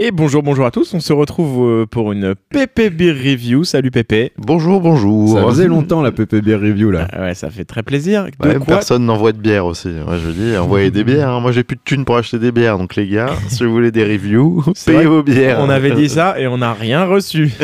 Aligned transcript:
Et 0.00 0.12
bonjour, 0.12 0.44
bonjour 0.44 0.64
à 0.64 0.70
tous. 0.70 0.94
On 0.94 1.00
se 1.00 1.12
retrouve 1.12 1.68
euh, 1.68 1.84
pour 1.84 2.12
une 2.12 2.36
PP 2.50 2.88
Beer 2.90 3.10
Review. 3.10 3.64
Salut 3.64 3.90
Pépé. 3.90 4.30
Bonjour, 4.38 4.80
bonjour. 4.80 5.36
Ça 5.36 5.44
faisait 5.44 5.66
longtemps 5.66 6.02
la 6.02 6.12
PP 6.12 6.36
Beer 6.36 6.54
Review 6.54 6.92
là. 6.92 7.08
Ah 7.12 7.22
ouais, 7.22 7.34
ça 7.34 7.50
fait 7.50 7.64
très 7.64 7.82
plaisir. 7.82 8.26
De 8.26 8.48
Ouais, 8.48 8.54
quoi 8.54 8.66
personne 8.76 9.04
n'envoie 9.04 9.32
de 9.32 9.38
bière 9.38 9.66
aussi. 9.66 9.88
Ouais, 9.88 10.18
je 10.24 10.30
dis, 10.30 10.56
envoyez 10.56 10.92
des 10.92 11.02
bières. 11.02 11.30
hein. 11.30 11.40
Moi, 11.40 11.50
j'ai 11.50 11.64
plus 11.64 11.74
de 11.74 11.80
thunes 11.84 12.04
pour 12.04 12.16
acheter 12.16 12.38
des 12.38 12.52
bières. 12.52 12.78
Donc, 12.78 12.94
les 12.94 13.08
gars, 13.08 13.30
si 13.48 13.64
vous 13.64 13.72
voulez 13.72 13.90
des 13.90 14.04
reviews, 14.04 14.62
payez 14.86 15.06
vos 15.06 15.24
bières. 15.24 15.58
On 15.60 15.68
avait 15.68 15.90
dit 15.90 16.08
ça 16.08 16.38
et 16.38 16.46
on 16.46 16.58
n'a 16.58 16.72
rien 16.74 17.04
reçu. 17.04 17.52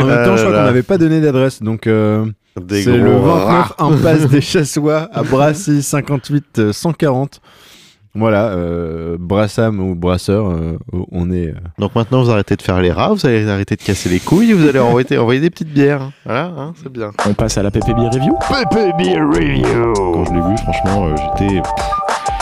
En 0.00 0.06
même 0.06 0.24
temps, 0.24 0.36
je 0.38 0.42
crois 0.42 0.52
là. 0.54 0.60
qu'on 0.60 0.64
n'avait 0.64 0.82
pas 0.82 0.96
donné 0.96 1.20
d'adresse, 1.20 1.62
donc 1.62 1.86
euh, 1.86 2.24
c'est 2.70 2.96
le 2.96 3.14
rats. 3.14 3.74
29 3.78 4.00
impasse 4.00 4.26
des 4.30 4.40
Chassois 4.40 5.10
à 5.12 5.22
Brassy 5.22 5.82
58 5.82 6.44
euh, 6.58 6.72
140. 6.72 7.42
Voilà, 8.14 8.48
euh, 8.48 9.16
Brassam 9.18 9.80
ou 9.80 9.94
Brasseur, 9.94 10.46
euh, 10.50 10.76
on 11.10 11.30
est. 11.30 11.48
euh, 11.48 11.54
Donc, 11.78 11.94
maintenant, 11.94 12.22
vous 12.22 12.30
arrêtez 12.30 12.56
de 12.56 12.62
faire 12.62 12.80
les 12.82 12.92
rats. 12.92 13.08
Vous 13.14 13.24
allez 13.26 13.48
arrêter 13.48 13.74
de 13.76 13.82
casser 13.82 14.10
les 14.10 14.20
couilles. 14.20 14.52
Vous 14.52 14.68
allez 14.68 14.78
envoyer, 14.80 15.16
envoyer 15.16 15.40
des 15.40 15.48
petites 15.48 15.72
bières. 15.72 16.10
Voilà, 16.26 16.44
hein, 16.58 16.72
c'est 16.82 16.92
bien. 16.92 17.10
On 17.26 17.32
passe 17.32 17.56
à 17.56 17.62
la 17.62 17.70
PP 17.70 17.86
Beer 17.94 18.08
Review. 18.12 18.36
Quand 19.94 20.24
je 20.26 20.32
l'ai 20.34 20.40
vu, 20.40 20.56
franchement, 20.58 21.06
euh, 21.06 21.62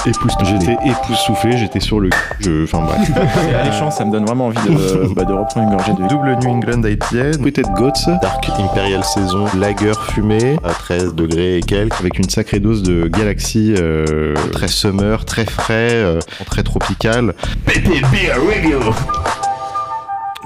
j'étais 0.07 0.45
J'étais 0.45 0.77
époustouflé, 0.89 1.57
j'étais 1.57 1.81
sur 1.81 2.01
le. 2.01 2.11
Je... 2.41 2.65
Enfin 2.65 2.81
bref. 2.81 2.99
C'est 3.45 3.55
alléchant, 3.55 3.91
ça 3.91 4.05
me 4.05 4.13
donne 4.13 4.25
vraiment 4.25 4.47
envie 4.47 4.59
de, 4.69 5.13
bah, 5.15 5.25
de 5.25 5.33
reprendre 5.33 5.71
une 5.71 5.77
gorgée 5.77 5.93
de. 5.93 6.09
Double 6.09 6.37
New 6.43 6.51
England 6.51 6.83
IPA. 6.85 7.39
Peut-être 7.43 7.73
Goats, 7.75 8.19
Dark 8.23 8.49
Imperial 8.59 9.05
Saison, 9.05 9.45
lager 9.59 9.93
fumée 10.11 10.57
à 10.65 10.71
13 10.71 11.15
degrés 11.15 11.59
et 11.59 11.63
quelques. 11.63 11.99
avec 12.01 12.19
une 12.19 12.29
sacrée 12.29 12.61
dose 12.61 12.83
de 12.83 13.09
Galaxy. 13.09 13.75
euh, 13.79 14.35
Très 14.53 14.69
summer, 14.69 15.25
très 15.25 15.45
frais, 15.45 15.89
euh, 15.93 16.19
très 16.47 16.63
tropical. 16.63 17.35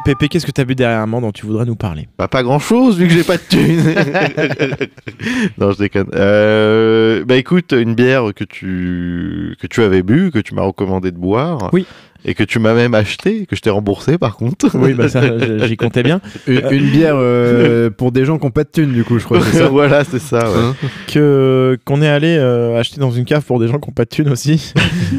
Pépé, 0.05 0.29
qu'est-ce 0.29 0.45
que 0.45 0.51
t'as 0.51 0.65
bu 0.67 0.75
dernièrement 0.75 1.23
dont 1.23 1.33
tu 1.33 1.47
voudrais 1.47 1.65
nous 1.65 1.77
parler? 1.77 2.09
Bah, 2.19 2.29
pas 2.29 2.43
grand 2.43 2.59
chose 2.59 2.99
vu 2.99 3.09
que 3.09 3.15
j'ai 3.15 3.23
pas 3.25 3.39
de 3.39 3.43
thunes. 3.49 3.95
non, 5.59 5.73
je 5.73 5.79
déconne. 5.79 6.09
Euh, 6.15 7.25
bah 7.25 7.37
écoute, 7.37 7.73
une 7.73 7.95
bière 7.95 8.35
que 8.37 8.45
tu 8.45 9.57
que 9.61 9.67
tu 9.67 9.83
avais 9.83 10.03
bu, 10.03 10.31
que 10.31 10.39
tu 10.41 10.55
m'as 10.55 10.63
recommandé 10.63 11.11
de 11.11 11.17
boire. 11.17 11.71
Oui. 11.73 11.87
Et 12.27 12.33
que 12.35 12.43
tu 12.45 12.59
m'as 12.59 12.73
même 12.75 12.95
acheté, 12.95 13.45
que 13.45 13.55
je 13.57 13.61
t'ai 13.61 13.69
remboursé 13.71 14.17
par 14.19 14.37
contre. 14.37 14.71
Oui, 14.75 14.95
bah 14.95 15.09
ça, 15.11 15.23
j'y 15.67 15.77
comptais 15.77 16.03
bien. 16.03 16.21
une, 16.47 16.63
une 16.71 16.91
bière 16.91 17.17
euh, 17.17 17.91
pour 17.97 18.13
des 18.13 18.25
gens 18.27 18.39
qui 18.39 18.45
n'ont 18.47 18.51
pas 18.51 18.65
de 18.65 18.71
thunes, 18.71 18.93
du 18.93 19.05
coup, 19.05 19.19
je 19.19 19.25
crois. 19.25 19.41
c'est 19.43 19.59
ça? 19.59 19.69
Voilà, 19.69 20.05
c'est 20.05 20.19
ça. 20.19 20.51
ouais. 20.51 20.59
Hein? 20.59 20.75
Que 21.07 21.79
qu'on 21.85 22.01
est 22.03 22.09
allé 22.09 22.37
euh, 22.39 22.79
acheter 22.79 22.99
dans 23.01 23.11
une 23.11 23.25
cave 23.27 23.45
pour 23.45 23.59
des 23.61 23.69
gens 23.69 23.79
qui 23.79 23.89
n'ont 23.89 23.95
pas 23.95 24.05
de 24.05 24.11
thunes 24.11 24.31
aussi, 24.31 24.73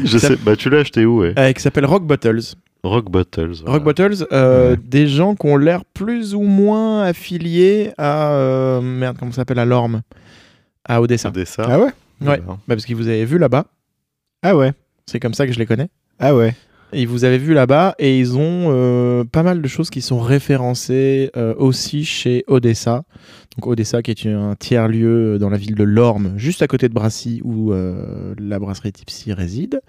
je 0.04 0.18
sais. 0.18 0.36
Bah 0.44 0.54
tu 0.56 0.68
l'as 0.70 0.78
acheté 0.78 1.04
où 1.04 1.20
ouais? 1.20 1.32
Euh, 1.38 1.52
qui 1.52 1.62
s'appelle 1.62 1.86
Rock 1.86 2.04
Bottles. 2.04 2.54
Rock 2.88 3.10
Bottles. 3.10 3.54
voilà. 3.62 3.72
Rock 3.72 3.84
Bottles, 3.84 4.26
euh, 4.32 4.70
Ouais. 4.72 4.76
des 4.84 5.06
gens 5.08 5.34
qui 5.34 5.46
ont 5.46 5.56
l'air 5.56 5.84
plus 5.84 6.34
ou 6.34 6.42
moins 6.42 7.02
affiliés 7.02 7.92
à 7.98 8.32
euh, 8.32 8.80
merde, 8.80 9.16
comment 9.18 9.32
ça 9.32 9.36
s'appelle 9.42 9.58
à 9.58 9.64
Lorme, 9.64 10.02
à 10.84 11.00
Odessa. 11.00 11.28
Odessa. 11.28 11.64
Ah 11.68 11.78
ouais? 11.78 11.90
Ouais. 12.22 12.40
Bah, 12.46 12.56
parce 12.68 12.84
qu'ils 12.86 12.96
vous 12.96 13.08
avez 13.08 13.24
vu 13.24 13.38
là-bas. 13.38 13.66
Ah 14.42 14.56
ouais. 14.56 14.72
C'est 15.06 15.20
comme 15.20 15.34
ça 15.34 15.46
que 15.46 15.52
je 15.52 15.58
les 15.58 15.66
connais. 15.66 15.88
Ah 16.18 16.34
ouais. 16.34 16.54
Ils 16.92 17.08
vous 17.08 17.24
avez 17.24 17.36
vu 17.36 17.52
là-bas 17.52 17.94
et 17.98 18.16
ils 18.18 18.36
ont 18.38 18.68
euh, 18.70 19.24
pas 19.24 19.42
mal 19.42 19.60
de 19.60 19.68
choses 19.68 19.90
qui 19.90 20.00
sont 20.00 20.20
référencées 20.20 21.30
euh, 21.36 21.52
aussi 21.58 22.04
chez 22.04 22.44
Odessa. 22.46 23.02
Donc 23.56 23.66
Odessa 23.66 24.02
qui 24.02 24.12
est 24.12 24.26
un 24.32 24.54
tiers-lieu 24.54 25.38
dans 25.38 25.50
la 25.50 25.56
ville 25.58 25.74
de 25.74 25.82
Lorme, 25.82 26.34
juste 26.36 26.62
à 26.62 26.68
côté 26.68 26.88
de 26.88 26.94
Brassy 26.94 27.40
où 27.44 27.72
euh, 27.72 28.34
la 28.38 28.58
brasserie 28.60 28.92
Tipsy 28.92 29.32
réside. 29.32 29.80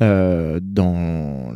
Euh, 0.00 0.58
dans 0.62 1.52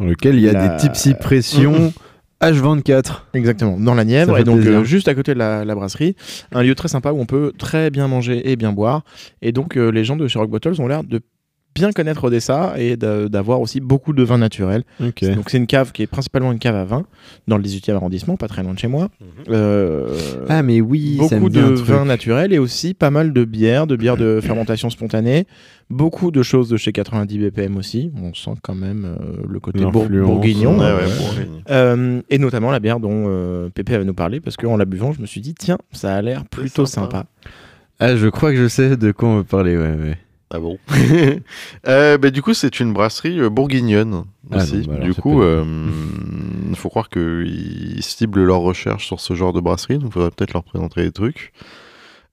Dans 0.00 0.06
lequel 0.06 0.34
il 0.36 0.40
y 0.40 0.48
a 0.48 0.52
La- 0.52 0.68
des 0.68 0.76
Tipsy 0.78 1.14
Pression 1.14 1.92
H24. 2.40 3.24
Exactement, 3.34 3.78
dans 3.78 3.94
la 3.94 4.04
Nièvre, 4.04 4.38
et 4.38 4.44
donc 4.44 4.64
euh, 4.64 4.82
juste 4.82 5.08
à 5.08 5.14
côté 5.14 5.34
de 5.34 5.38
la, 5.38 5.64
la 5.64 5.74
brasserie, 5.74 6.16
un 6.52 6.62
lieu 6.62 6.74
très 6.74 6.88
sympa 6.88 7.12
où 7.12 7.20
on 7.20 7.26
peut 7.26 7.52
très 7.58 7.90
bien 7.90 8.08
manger 8.08 8.50
et 8.50 8.56
bien 8.56 8.72
boire. 8.72 9.02
Et 9.42 9.52
donc 9.52 9.76
euh, 9.76 9.90
les 9.90 10.04
gens 10.04 10.16
de 10.16 10.26
chez 10.26 10.38
Rock 10.38 10.48
Bottles 10.50 10.80
ont 10.80 10.88
l'air 10.88 11.04
de 11.04 11.20
bien 11.74 11.92
connaître 11.92 12.24
Odessa 12.24 12.74
et 12.78 12.96
d'avoir 12.96 13.60
aussi 13.60 13.80
beaucoup 13.80 14.12
de 14.12 14.22
vins 14.22 14.38
naturels. 14.38 14.82
Donc 15.34 15.50
c'est 15.50 15.58
une 15.58 15.66
cave 15.66 15.92
qui 15.92 16.02
est 16.02 16.06
principalement 16.06 16.52
une 16.52 16.58
cave 16.58 16.74
à 16.76 16.84
vin 16.84 17.04
dans 17.48 17.56
le 17.56 17.62
18e 17.62 17.94
arrondissement, 17.94 18.36
pas 18.36 18.48
très 18.48 18.62
loin 18.62 18.74
de 18.74 18.78
chez 18.78 18.88
moi. 18.88 19.08
Euh, 19.48 20.16
Ah 20.48 20.62
mais 20.62 20.80
oui, 20.80 21.16
beaucoup 21.18 21.48
de 21.48 21.60
vins 21.82 22.04
naturels 22.04 22.52
et 22.52 22.58
aussi 22.58 22.94
pas 22.94 23.10
mal 23.10 23.32
de 23.32 23.44
bières, 23.44 23.86
de 23.86 23.96
bières 23.96 24.16
de 24.16 24.40
fermentation 24.42 24.90
spontanée, 24.90 25.46
beaucoup 25.88 26.30
de 26.30 26.42
choses 26.42 26.68
de 26.68 26.76
chez 26.76 26.92
90 26.92 27.38
BPM 27.38 27.76
aussi. 27.76 28.10
On 28.20 28.34
sent 28.34 28.54
quand 28.62 28.74
même 28.74 29.04
euh, 29.20 29.42
le 29.48 29.60
côté 29.60 29.80
bour- 29.90 30.08
bourguignon. 30.08 30.78
Ouais, 30.78 30.92
Ouais. 30.92 31.46
Euh, 31.70 32.20
et 32.30 32.38
notamment 32.38 32.70
la 32.70 32.80
bière 32.80 33.00
dont 33.00 33.70
Pépé 33.74 33.96
va 33.96 34.04
nous 34.04 34.14
parler 34.14 34.40
parce 34.40 34.56
qu'en 34.56 34.76
la 34.76 34.84
buvant, 34.84 35.12
je 35.12 35.20
me 35.20 35.26
suis 35.26 35.40
dit 35.40 35.54
tiens, 35.54 35.78
ça 35.92 36.14
a 36.16 36.22
l'air 36.22 36.44
plutôt 36.46 36.86
sympa. 36.86 37.18
sympa. 37.18 37.26
Ah, 38.00 38.16
je 38.16 38.28
crois 38.28 38.50
que 38.52 38.56
je 38.56 38.68
sais 38.68 38.96
de 38.96 39.12
quoi 39.12 39.28
on 39.28 39.36
veut 39.38 39.44
parler, 39.44 39.76
ouais, 39.76 39.94
ouais. 39.94 40.18
Ah 40.52 40.58
bon 40.58 40.78
euh, 41.86 42.18
bah, 42.18 42.30
Du 42.30 42.42
coup, 42.42 42.54
c'est 42.54 42.80
une 42.80 42.92
brasserie 42.92 43.38
euh, 43.40 43.48
bourguignonne 43.50 44.24
Ah, 44.50 44.56
aussi. 44.56 44.78
non, 44.78 44.94
bah 44.94 44.98
du 44.98 45.14
coup, 45.14 45.38
peut- 45.38 45.64
il 46.70 46.76
faut 46.76 46.88
croire 46.88 47.08
qu'ils 47.08 48.02
ciblent 48.02 48.42
leurs 48.44 48.60
recherches 48.60 49.06
sur 49.06 49.20
ce 49.20 49.34
genre 49.34 49.52
de 49.52 49.60
brasserie, 49.60 49.98
donc 49.98 50.08
il 50.10 50.12
faudrait 50.12 50.30
peut-être 50.30 50.52
leur 50.52 50.64
présenter 50.64 51.02
des 51.02 51.12
trucs. 51.12 51.52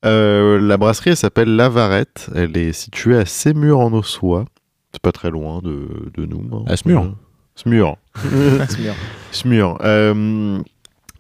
Euh, 0.06 0.60
la 0.60 0.78
brasserie, 0.78 1.12
elle 1.12 1.18
s'appelle 1.18 1.56
Lavarette. 1.56 2.30
Elle 2.36 2.56
est 2.58 2.72
située 2.74 3.18
à 3.18 3.26
Sémur 3.26 3.80
en 3.80 3.92
Ossois. 3.94 4.46
C'est 4.94 5.02
pas 5.02 5.12
très 5.12 5.30
loin 5.32 5.60
de, 5.64 5.88
de 6.16 6.26
nous. 6.26 6.42
hein. 6.54 6.64
À 6.68 6.78
Semur. 6.78 7.04
Euh, 7.56 7.56
Semur. 7.56 7.98
C'est 8.70 8.82
bien. 8.82 8.94
Smur. 9.32 9.78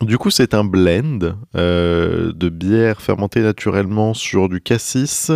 Du 0.01 0.19
coup, 0.19 0.29
c'est 0.29 0.53
un 0.53 0.63
blend 0.63 1.19
euh, 1.55 2.31
de 2.31 2.49
bière 2.49 3.01
fermentée 3.01 3.41
naturellement 3.41 4.13
sur 4.13 4.47
du 4.47 4.61
cassis 4.61 5.31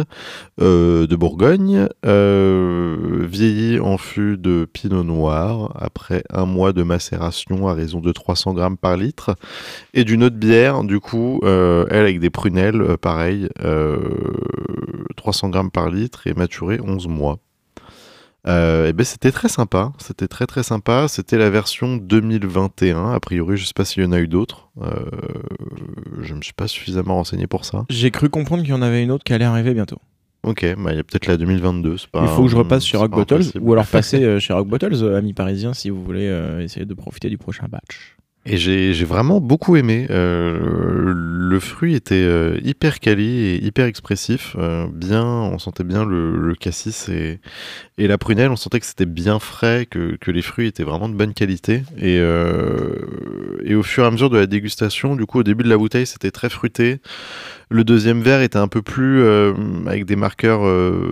euh, 0.62 1.08
de 1.08 1.16
Bourgogne, 1.16 1.88
euh, 2.06 3.26
vieilli 3.28 3.80
en 3.80 3.98
fût 3.98 4.38
de 4.38 4.66
pinot 4.72 5.04
noir 5.04 5.76
après 5.80 6.24
un 6.30 6.46
mois 6.46 6.74
de 6.74 6.84
macération 6.84 7.68
à 7.70 7.74
raison 7.74 8.02
de 8.02 8.12
300 8.12 8.54
grammes 8.54 8.78
par 8.78 8.98
litre, 8.98 9.36
et 9.96 10.04
d'une 10.04 10.24
autre 10.24 10.38
bière, 10.38 10.84
du 10.84 11.00
coup, 11.00 11.40
euh, 11.44 11.88
elle 11.90 12.02
avec 12.02 12.20
des 12.20 12.30
prunelles, 12.30 12.98
pareil, 13.02 13.50
euh, 13.64 13.98
300 15.18 15.50
grammes 15.50 15.72
par 15.72 15.90
litre 15.90 16.28
et 16.28 16.36
maturée 16.36 16.80
11 16.80 17.08
mois. 17.08 17.40
Euh, 18.48 18.88
et 18.88 18.94
ben 18.94 19.04
c'était 19.04 19.32
très 19.32 19.50
sympa, 19.50 19.94
c'était 20.00 20.28
très 20.28 20.48
très 20.48 20.64
sympa. 20.64 21.08
C'était 21.08 21.38
la 21.38 21.50
version 21.50 21.98
2021. 21.98 23.12
A 23.12 23.20
priori, 23.20 23.58
je 23.58 23.66
sais 23.66 23.74
pas 23.76 23.86
s'il 23.86 24.04
y 24.04 24.06
en 24.06 24.12
a 24.12 24.20
eu 24.20 24.28
d'autres. 24.28 24.70
Euh, 24.82 25.06
je 26.22 26.34
me 26.34 26.42
suis 26.42 26.54
pas 26.54 26.68
suffisamment 26.68 27.16
renseigné 27.16 27.48
pour 27.48 27.66
ça. 27.66 27.86
J'ai 27.90 28.12
cru 28.12 28.30
comprendre 28.30 28.64
qu'il 28.64 28.72
y 28.72 28.76
en 28.76 28.82
avait 28.82 29.04
une 29.04 29.12
autre 29.12 29.24
qui 29.24 29.34
allait 29.34 29.46
arriver 29.46 29.74
bientôt. 29.74 30.00
Ok, 30.44 30.66
bah 30.80 30.92
il 30.92 30.98
y 30.98 31.00
a 31.00 31.04
peut-être 31.04 31.28
la 31.28 31.38
2022. 31.38 31.98
c'est 31.98 32.10
Pas 32.10 32.24
Il 32.24 32.30
faut 32.30 32.44
que 32.44 32.50
je 32.50 32.56
repasse 32.56 32.86
chez 32.86 32.98
Rock 32.98 33.12
Bottles 33.12 33.60
ou 33.60 33.74
alors 33.74 33.86
passer 33.86 34.24
euh, 34.24 34.40
chez 34.40 34.54
Rock 34.54 34.68
Bottles, 34.68 35.04
euh, 35.04 35.18
amis 35.18 35.34
parisiens, 35.34 35.74
si 35.74 35.92
vous 35.92 36.04
voulez 36.04 36.28
euh, 36.28 36.62
essayer 36.62 36.86
de 36.86 36.94
profiter 36.96 37.30
du 37.30 37.38
prochain 37.38 37.68
batch. 37.70 38.18
Et 38.44 38.58
j'ai 38.58 39.06
vraiment 39.06 39.40
beaucoup 39.40 39.76
aimé. 39.76 40.08
Euh, 40.10 41.14
le 41.16 41.60
fruit 41.60 41.94
était 41.94 42.16
euh, 42.16 42.58
hyper 42.64 43.00
quali 43.00 43.38
et 43.38 43.64
hyper 43.64 43.86
expressif. 43.86 44.56
Euh, 44.58 44.88
bien, 44.92 45.24
on 45.24 45.60
sentait 45.60 45.84
bien 45.84 46.06
le, 46.06 46.56
cassis 46.60 47.08
et, 47.10 47.40
la 48.00 48.18
prunelle. 48.18 48.50
On 48.50 48.56
sentait 48.56 48.80
que 48.80 48.88
c'était 48.88 49.06
bien 49.06 49.38
frais, 49.38 49.86
que, 49.86 50.18
les 50.32 50.42
fruits 50.42 50.68
étaient 50.68 50.84
vraiment 50.84 51.08
de 51.08 51.14
bonne 51.14 51.36
qualité. 51.36 51.84
Et, 52.00 52.20
au 53.76 53.84
fur 53.84 54.06
et 54.06 54.08
à 54.08 54.12
mesure 54.12 54.32
de 54.32 54.40
la 54.40 54.48
dégustation, 54.48 55.16
du 55.16 55.28
coup, 55.28 55.40
au 55.40 55.44
début 55.44 55.64
de 55.64 55.70
la 55.70 55.78
bouteille, 55.78 56.08
c'était 56.08 56.32
très 56.32 56.50
fruité. 56.50 57.00
Le 57.70 57.84
deuxième 57.84 58.22
verre 58.22 58.42
était 58.42 58.58
un 58.58 58.68
peu 58.68 58.82
plus 58.82 59.24
avec 59.86 60.06
des 60.06 60.16
marqueurs 60.16 60.64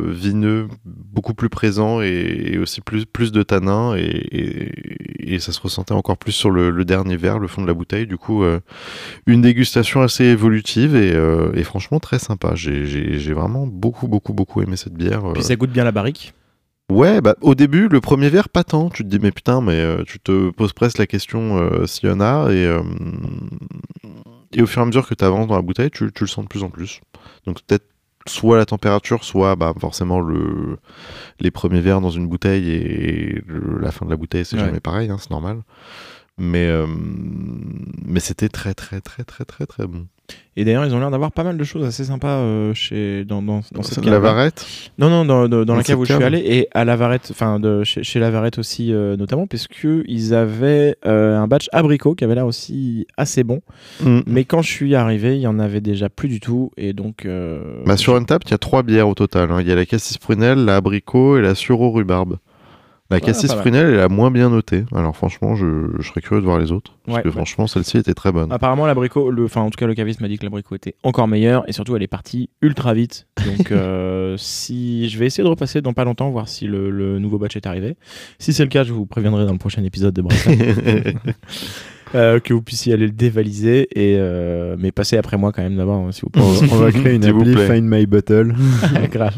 vineux 0.09 0.67
beaucoup 0.83 1.35
plus 1.35 1.49
présents 1.49 2.01
et, 2.01 2.57
aussi 2.59 2.81
plus, 2.81 3.31
de 3.31 3.43
tanins 3.43 3.95
et 3.95 5.39
ça 5.39 5.51
se 5.51 5.61
ressentait 5.61 5.93
encore 5.93 6.17
plus 6.17 6.31
sur 6.31 6.49
le, 6.49 6.69
le 6.71 6.85
dernier 6.85 7.18
verre, 7.19 7.39
le 7.39 7.47
fond 7.47 7.61
de 7.61 7.67
la 7.67 7.73
bouteille. 7.73 8.07
Du 8.07 8.17
coup, 8.17 8.43
euh, 8.43 8.59
une 9.27 9.41
dégustation 9.41 10.01
assez 10.01 10.23
évolutive 10.25 10.95
et, 10.95 11.13
euh, 11.13 11.51
et 11.53 11.63
franchement 11.63 11.99
très 11.99 12.19
sympa. 12.19 12.55
J'ai- 12.55 13.33
vraiment 13.33 13.67
beaucoup, 13.67 14.07
beaucoup, 14.07 14.33
beaucoup 14.33 14.61
aimé 14.61 14.75
cette 14.75 14.93
bière. 14.95 15.25
euh. 15.29 15.33
Puis 15.33 15.43
ça 15.43 15.55
goûte 15.55 15.71
bien 15.71 15.83
la 15.83 15.91
barrique. 15.91 16.33
Ouais, 16.91 17.21
bah, 17.21 17.35
au 17.41 17.53
début, 17.53 17.87
le 17.87 18.01
premier 18.01 18.29
verre, 18.29 18.49
pas 18.49 18.63
tant. 18.63 18.89
Tu 18.89 19.03
te 19.03 19.07
dis, 19.09 19.19
mais 19.19 19.31
putain, 19.31 19.61
mais 19.61 19.73
euh, 19.79 20.03
tu 20.07 20.19
te 20.19 20.49
poses 20.49 20.73
presque 20.73 20.97
la 20.97 21.05
question 21.05 21.57
euh, 21.59 21.85
s'il 21.85 22.09
y 22.09 22.11
en 22.11 22.19
a. 22.19 22.49
Et, 22.51 22.65
euh, 22.65 22.81
et 24.53 24.61
au 24.61 24.65
fur 24.65 24.81
et 24.81 24.83
à 24.83 24.85
mesure 24.87 25.07
que 25.07 25.13
tu 25.13 25.23
avances 25.23 25.47
dans 25.47 25.55
la 25.55 25.61
bouteille, 25.61 25.91
tu, 25.91 26.11
tu 26.11 26.23
le 26.23 26.27
sens 26.27 26.45
de 26.45 26.49
plus 26.49 26.63
en 26.63 26.69
plus. 26.69 27.01
Donc 27.45 27.57
peut-être 27.67 27.85
soit 28.27 28.57
la 28.57 28.65
température, 28.65 29.23
soit 29.23 29.55
bah, 29.55 29.73
forcément 29.79 30.19
le, 30.19 30.77
les 31.39 31.51
premiers 31.51 31.81
verres 31.81 32.01
dans 32.01 32.09
une 32.09 32.27
bouteille 32.27 32.69
et 32.71 33.41
le- 33.47 33.79
la 33.79 33.91
fin 33.91 34.05
de 34.05 34.11
la 34.11 34.17
bouteille, 34.17 34.45
c'est 34.45 34.57
Ouais. 34.57 34.65
jamais 34.65 34.79
pareil, 34.79 35.09
hein, 35.09 35.17
c'est 35.19 35.31
normal. 35.31 35.61
Mais, 36.39 36.65
euh, 36.67 36.85
mais 38.05 38.19
c'était 38.19 38.49
très, 38.49 38.73
très, 38.73 39.01
très, 39.01 39.23
très, 39.23 39.45
très, 39.45 39.65
très 39.65 39.85
bon. 39.87 40.05
Et 40.55 40.63
d'ailleurs, 40.63 40.85
ils 40.85 40.93
ont 40.93 40.99
l'air 40.99 41.09
d'avoir 41.09 41.31
pas 41.31 41.43
mal 41.43 41.57
de 41.57 41.63
choses 41.63 41.83
assez 41.85 42.03
sympas 42.05 42.37
euh, 42.37 42.73
chez, 42.75 43.25
dans, 43.25 43.41
dans, 43.41 43.61
dans 43.71 43.81
cette 43.81 43.95
C'est 43.95 44.01
de 44.01 44.05
cave. 44.05 44.13
la 44.13 44.19
varette 44.19 44.63
Non, 44.99 45.09
non, 45.09 45.25
dans, 45.25 45.47
dans, 45.49 45.65
dans 45.65 45.75
la 45.75 45.81
cave 45.81 45.99
où 45.99 46.05
je 46.05 46.13
suis 46.13 46.23
allé 46.23 46.37
et 46.39 46.67
à 46.73 46.85
la 46.85 46.95
Varette, 46.95 47.29
enfin 47.31 47.59
chez, 47.83 48.03
chez 48.03 48.19
la 48.19 48.29
Varette 48.29 48.59
aussi 48.59 48.93
euh, 48.93 49.15
notamment, 49.17 49.47
parce 49.47 49.67
que 49.67 50.03
ils 50.07 50.35
avaient 50.35 50.97
euh, 51.07 51.37
un 51.37 51.47
batch 51.47 51.67
abricot 51.71 52.13
qui 52.13 52.25
avait 52.25 52.35
l'air 52.35 52.45
aussi 52.45 53.07
assez 53.17 53.43
bon. 53.43 53.61
Mm. 54.01 54.19
Mais 54.27 54.45
quand 54.45 54.61
je 54.61 54.69
suis 54.71 54.93
arrivé, 54.93 55.35
il 55.35 55.41
y 55.41 55.47
en 55.47 55.57
avait 55.57 55.81
déjà 55.81 56.09
plus 56.09 56.27
du 56.29 56.39
tout 56.39 56.71
et 56.77 56.93
donc. 56.93 57.27
Bah, 57.85 57.97
sur 57.97 58.15
une 58.15 58.25
table, 58.27 58.43
il 58.47 58.51
y 58.51 58.53
a 58.53 58.59
trois 58.59 58.83
bières 58.83 59.07
au 59.09 59.15
total. 59.15 59.51
hein. 59.51 59.61
Il 59.61 59.67
y 59.67 59.71
a 59.71 59.75
la 59.75 59.85
cassis 59.87 60.19
prunelle, 60.19 60.63
la 60.65 60.75
abricot 60.75 61.37
et 61.37 61.41
la 61.41 61.55
sureau 61.55 61.89
rhubarbe. 61.91 62.37
La 63.11 63.19
cassis 63.19 63.47
pas 63.47 63.55
mal. 63.55 63.61
prunelle 63.63 63.93
est 63.93 63.97
la 63.97 64.07
moins 64.07 64.29
bien 64.29 64.49
notée. 64.49 64.85
Alors 64.93 65.15
franchement, 65.15 65.55
je, 65.55 65.87
je 65.97 66.07
serais 66.07 66.21
curieux 66.21 66.41
de 66.41 66.45
voir 66.45 66.59
les 66.59 66.71
autres. 66.71 66.93
Parce 67.05 67.17
Ouais, 67.17 67.23
que 67.23 67.27
ouais. 67.29 67.33
franchement, 67.33 67.65
celle-ci 67.65 67.97
était 67.97 68.13
très 68.13 68.31
bonne. 68.31 68.51
Apparemment, 68.51 68.85
l'abricot, 68.85 69.31
le, 69.31 69.45
enfin 69.45 69.61
en 69.61 69.71
tout 69.71 69.77
cas 69.77 69.87
le 69.87 69.95
caviste 69.95 70.21
m'a 70.21 70.27
dit 70.27 70.37
que 70.37 70.43
l'abricot 70.45 70.75
était 70.75 70.93
encore 71.03 71.27
meilleur 71.27 71.67
et 71.67 71.73
surtout 71.73 71.95
elle 71.95 72.03
est 72.03 72.07
partie 72.07 72.49
ultra 72.61 72.93
vite. 72.93 73.25
Donc 73.45 73.71
euh, 73.71 74.35
si 74.37 75.09
je 75.09 75.17
vais 75.17 75.25
essayer 75.25 75.43
de 75.43 75.49
repasser 75.49 75.81
dans 75.81 75.93
pas 75.93 76.03
longtemps 76.03 76.29
voir 76.29 76.47
si 76.47 76.67
le, 76.67 76.91
le 76.91 77.17
nouveau 77.17 77.39
batch 77.39 77.55
est 77.55 77.65
arrivé. 77.65 77.97
Si 78.37 78.53
c'est 78.53 78.63
le 78.63 78.69
cas, 78.69 78.83
je 78.83 78.93
vous 78.93 79.07
préviendrai 79.07 79.45
dans 79.45 79.53
le 79.53 79.57
prochain 79.57 79.83
épisode 79.83 80.13
de 80.13 80.21
Brassac 80.21 80.59
euh, 82.15 82.39
que 82.39 82.53
vous 82.53 82.61
puissiez 82.61 82.93
aller 82.93 83.05
le 83.05 83.11
dévaliser 83.11 83.87
et 83.91 84.17
euh, 84.19 84.75
mais 84.79 84.91
passez 84.91 85.17
après 85.17 85.37
moi 85.37 85.51
quand 85.51 85.61
même 85.61 85.77
d'abord 85.77 86.05
hein, 86.07 86.11
si 86.11 86.21
vous 86.21 86.29
plaît. 86.29 86.41
on 86.71 86.75
va 86.77 86.91
créer 86.93 87.15
une 87.15 87.25
appli. 87.25 87.55
Find 87.55 87.83
My 87.83 88.05
Bottle. 88.05 88.53
Grave. 89.11 89.37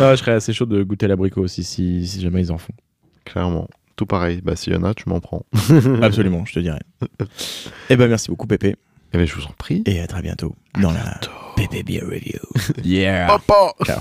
Ah, 0.00 0.14
je 0.14 0.16
serais 0.20 0.32
assez 0.32 0.52
chaud 0.52 0.66
de 0.66 0.82
goûter 0.82 1.06
l'abricot 1.08 1.42
aussi 1.42 1.64
si, 1.64 2.06
si 2.06 2.20
jamais 2.20 2.40
ils 2.42 2.52
en 2.52 2.58
font. 2.58 2.72
Clairement. 3.24 3.68
Tout 3.96 4.06
pareil. 4.06 4.40
Bah, 4.42 4.56
s'il 4.56 4.72
y 4.72 4.76
en 4.76 4.84
a, 4.84 4.94
tu 4.94 5.08
m'en 5.08 5.20
prends. 5.20 5.44
Absolument, 6.02 6.44
je 6.44 6.54
te 6.54 6.60
dirais. 6.60 6.80
Eh 7.90 7.96
ben 7.96 8.08
merci 8.08 8.30
beaucoup 8.30 8.46
Pépé 8.46 8.76
Eh 9.12 9.18
ben, 9.18 9.26
je 9.26 9.34
vous 9.34 9.44
en 9.44 9.52
prie. 9.58 9.82
et 9.86 10.00
à 10.00 10.06
très 10.06 10.22
bientôt 10.22 10.54
dans 10.80 10.90
la 10.92 11.20
Pépé 11.56 11.82
Beer 11.82 12.02
Review. 12.02 12.40
Yeah. 12.84 13.26
Papa 13.26 13.74
Ciao. 13.84 14.00